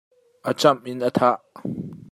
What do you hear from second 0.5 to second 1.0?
A camh in